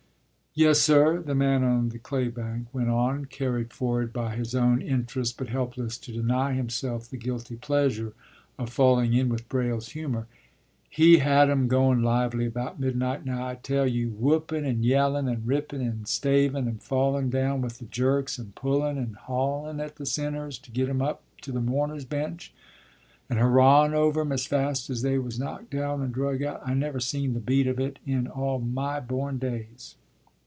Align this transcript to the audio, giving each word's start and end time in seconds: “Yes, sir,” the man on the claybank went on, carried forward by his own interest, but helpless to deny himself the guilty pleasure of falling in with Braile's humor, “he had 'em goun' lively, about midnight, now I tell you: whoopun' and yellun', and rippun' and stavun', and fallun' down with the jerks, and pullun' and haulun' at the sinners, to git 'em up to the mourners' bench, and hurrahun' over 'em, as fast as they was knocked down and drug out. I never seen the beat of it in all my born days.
“Yes, 0.53 0.79
sir,” 0.81 1.21
the 1.21 1.33
man 1.33 1.63
on 1.63 1.87
the 1.87 1.97
claybank 1.97 2.65
went 2.73 2.89
on, 2.89 3.23
carried 3.23 3.71
forward 3.71 4.11
by 4.11 4.35
his 4.35 4.53
own 4.53 4.81
interest, 4.81 5.37
but 5.37 5.47
helpless 5.47 5.97
to 5.99 6.11
deny 6.11 6.51
himself 6.51 7.09
the 7.09 7.15
guilty 7.15 7.55
pleasure 7.55 8.11
of 8.59 8.69
falling 8.69 9.13
in 9.13 9.29
with 9.29 9.47
Braile's 9.47 9.91
humor, 9.93 10.27
“he 10.89 11.19
had 11.19 11.49
'em 11.49 11.69
goun' 11.69 12.03
lively, 12.03 12.45
about 12.45 12.81
midnight, 12.81 13.23
now 13.25 13.47
I 13.47 13.55
tell 13.55 13.87
you: 13.87 14.09
whoopun' 14.09 14.65
and 14.65 14.83
yellun', 14.83 15.29
and 15.31 15.47
rippun' 15.47 15.79
and 15.79 16.05
stavun', 16.05 16.67
and 16.67 16.81
fallun' 16.83 17.29
down 17.29 17.61
with 17.61 17.79
the 17.79 17.85
jerks, 17.85 18.37
and 18.37 18.53
pullun' 18.53 18.97
and 18.97 19.15
haulun' 19.29 19.79
at 19.79 19.95
the 19.95 20.05
sinners, 20.05 20.57
to 20.59 20.71
git 20.71 20.89
'em 20.89 21.01
up 21.01 21.23
to 21.43 21.53
the 21.53 21.61
mourners' 21.61 22.03
bench, 22.03 22.53
and 23.29 23.39
hurrahun' 23.39 23.93
over 23.93 24.19
'em, 24.19 24.33
as 24.33 24.45
fast 24.47 24.89
as 24.89 25.01
they 25.01 25.17
was 25.17 25.39
knocked 25.39 25.69
down 25.69 26.01
and 26.01 26.13
drug 26.13 26.43
out. 26.43 26.61
I 26.65 26.73
never 26.73 26.99
seen 26.99 27.35
the 27.35 27.39
beat 27.39 27.67
of 27.67 27.79
it 27.79 27.99
in 28.05 28.27
all 28.27 28.59
my 28.59 28.99
born 28.99 29.37
days. 29.37 29.95